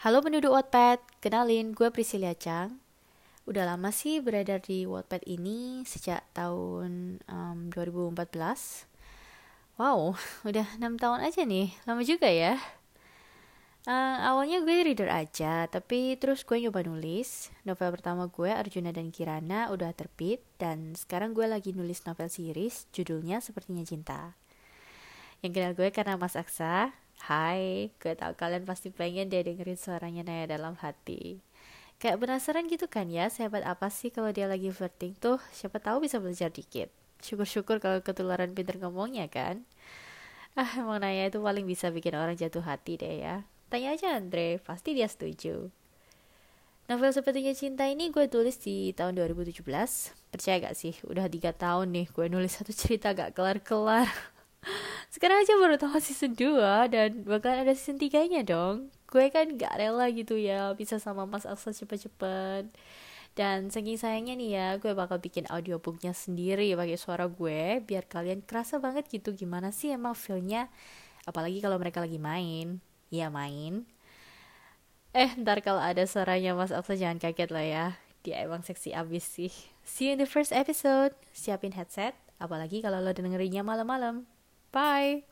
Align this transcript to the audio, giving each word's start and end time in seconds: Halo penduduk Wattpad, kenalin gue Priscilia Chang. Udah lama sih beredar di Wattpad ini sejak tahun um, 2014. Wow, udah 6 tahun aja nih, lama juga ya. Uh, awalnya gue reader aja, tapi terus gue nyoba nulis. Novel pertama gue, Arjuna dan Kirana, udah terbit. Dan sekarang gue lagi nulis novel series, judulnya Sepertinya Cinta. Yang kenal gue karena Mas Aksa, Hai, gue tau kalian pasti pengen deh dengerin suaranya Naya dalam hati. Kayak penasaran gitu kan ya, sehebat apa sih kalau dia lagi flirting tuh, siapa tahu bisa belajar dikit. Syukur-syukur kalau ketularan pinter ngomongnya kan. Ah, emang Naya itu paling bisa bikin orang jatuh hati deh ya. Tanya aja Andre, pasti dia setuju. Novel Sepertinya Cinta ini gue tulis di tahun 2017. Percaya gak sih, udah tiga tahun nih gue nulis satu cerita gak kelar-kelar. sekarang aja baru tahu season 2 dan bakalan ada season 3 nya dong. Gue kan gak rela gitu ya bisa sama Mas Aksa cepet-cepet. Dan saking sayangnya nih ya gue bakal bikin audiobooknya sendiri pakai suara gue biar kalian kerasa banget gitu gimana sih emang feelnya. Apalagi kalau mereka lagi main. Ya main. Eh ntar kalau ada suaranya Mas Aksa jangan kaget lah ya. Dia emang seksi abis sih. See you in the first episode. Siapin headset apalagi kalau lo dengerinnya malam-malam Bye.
Halo 0.00 0.24
penduduk 0.24 0.56
Wattpad, 0.56 0.96
kenalin 1.20 1.76
gue 1.76 1.92
Priscilia 1.92 2.32
Chang. 2.32 2.80
Udah 3.44 3.68
lama 3.68 3.92
sih 3.92 4.24
beredar 4.24 4.56
di 4.64 4.88
Wattpad 4.88 5.28
ini 5.28 5.84
sejak 5.84 6.24
tahun 6.32 7.20
um, 7.28 7.68
2014. 7.68 8.16
Wow, 9.76 10.16
udah 10.48 10.64
6 10.80 10.96
tahun 10.96 11.20
aja 11.20 11.44
nih, 11.44 11.76
lama 11.84 12.00
juga 12.00 12.32
ya. 12.32 12.56
Uh, 13.84 14.16
awalnya 14.24 14.64
gue 14.64 14.72
reader 14.72 15.12
aja, 15.12 15.68
tapi 15.68 16.16
terus 16.16 16.48
gue 16.48 16.56
nyoba 16.64 16.80
nulis. 16.80 17.52
Novel 17.68 17.92
pertama 17.92 18.24
gue, 18.32 18.48
Arjuna 18.48 18.96
dan 18.96 19.12
Kirana, 19.12 19.68
udah 19.68 19.92
terbit. 19.92 20.40
Dan 20.56 20.96
sekarang 20.96 21.36
gue 21.36 21.44
lagi 21.44 21.76
nulis 21.76 22.08
novel 22.08 22.32
series, 22.32 22.88
judulnya 22.96 23.44
Sepertinya 23.44 23.84
Cinta. 23.84 24.32
Yang 25.44 25.52
kenal 25.60 25.72
gue 25.76 25.92
karena 25.92 26.16
Mas 26.16 26.40
Aksa, 26.40 26.96
Hai, 27.20 27.92
gue 28.00 28.16
tau 28.16 28.32
kalian 28.32 28.64
pasti 28.64 28.88
pengen 28.88 29.28
deh 29.28 29.44
dengerin 29.44 29.76
suaranya 29.76 30.24
Naya 30.24 30.48
dalam 30.56 30.72
hati. 30.80 31.44
Kayak 32.00 32.16
penasaran 32.16 32.64
gitu 32.64 32.88
kan 32.88 33.12
ya, 33.12 33.28
sehebat 33.28 33.60
apa 33.68 33.92
sih 33.92 34.08
kalau 34.08 34.32
dia 34.32 34.48
lagi 34.48 34.72
flirting 34.72 35.12
tuh, 35.20 35.36
siapa 35.52 35.76
tahu 35.84 36.08
bisa 36.08 36.16
belajar 36.16 36.48
dikit. 36.48 36.88
Syukur-syukur 37.20 37.76
kalau 37.76 38.00
ketularan 38.00 38.56
pinter 38.56 38.80
ngomongnya 38.80 39.28
kan. 39.28 39.68
Ah, 40.56 40.80
emang 40.80 41.04
Naya 41.04 41.28
itu 41.28 41.38
paling 41.44 41.68
bisa 41.68 41.92
bikin 41.92 42.16
orang 42.16 42.40
jatuh 42.40 42.64
hati 42.64 42.96
deh 42.96 43.20
ya. 43.20 43.44
Tanya 43.68 43.94
aja 43.94 44.16
Andre, 44.16 44.56
pasti 44.64 44.96
dia 44.96 45.06
setuju. 45.06 45.68
Novel 46.90 47.12
Sepertinya 47.14 47.54
Cinta 47.54 47.86
ini 47.86 48.10
gue 48.10 48.26
tulis 48.26 48.58
di 48.58 48.90
tahun 48.96 49.14
2017. 49.14 49.62
Percaya 50.32 50.56
gak 50.58 50.74
sih, 50.74 50.96
udah 51.06 51.28
tiga 51.30 51.52
tahun 51.54 51.94
nih 51.94 52.06
gue 52.10 52.26
nulis 52.32 52.56
satu 52.56 52.72
cerita 52.74 53.12
gak 53.14 53.36
kelar-kelar. 53.36 54.08
sekarang 55.10 55.42
aja 55.42 55.58
baru 55.58 55.74
tahu 55.74 55.98
season 55.98 56.38
2 56.38 56.86
dan 56.94 57.10
bakalan 57.26 57.66
ada 57.66 57.74
season 57.74 57.98
3 57.98 58.30
nya 58.30 58.46
dong. 58.46 58.94
Gue 59.10 59.26
kan 59.34 59.58
gak 59.58 59.74
rela 59.74 60.06
gitu 60.14 60.38
ya 60.38 60.70
bisa 60.78 61.02
sama 61.02 61.26
Mas 61.26 61.42
Aksa 61.50 61.74
cepet-cepet. 61.74 62.70
Dan 63.34 63.74
saking 63.74 63.98
sayangnya 63.98 64.34
nih 64.38 64.50
ya 64.54 64.68
gue 64.78 64.94
bakal 64.94 65.18
bikin 65.18 65.50
audiobooknya 65.50 66.14
sendiri 66.14 66.70
pakai 66.78 66.94
suara 66.94 67.26
gue 67.26 67.82
biar 67.82 68.06
kalian 68.06 68.42
kerasa 68.46 68.78
banget 68.78 69.10
gitu 69.10 69.34
gimana 69.34 69.74
sih 69.74 69.90
emang 69.90 70.14
feelnya. 70.14 70.70
Apalagi 71.26 71.58
kalau 71.58 71.74
mereka 71.82 71.98
lagi 71.98 72.22
main. 72.22 72.78
Ya 73.10 73.34
main. 73.34 73.90
Eh 75.10 75.34
ntar 75.42 75.58
kalau 75.66 75.82
ada 75.82 76.06
suaranya 76.06 76.54
Mas 76.54 76.70
Aksa 76.70 76.94
jangan 76.94 77.18
kaget 77.18 77.50
lah 77.50 77.66
ya. 77.66 77.86
Dia 78.22 78.46
emang 78.46 78.62
seksi 78.62 78.94
abis 78.94 79.26
sih. 79.26 79.50
See 79.82 80.06
you 80.06 80.14
in 80.14 80.22
the 80.22 80.30
first 80.30 80.54
episode. 80.54 81.18
Siapin 81.34 81.74
headset 81.74 82.14
apalagi 82.38 82.78
kalau 82.78 83.02
lo 83.02 83.10
dengerinnya 83.10 83.66
malam-malam 83.66 84.24
Bye. 84.72 85.29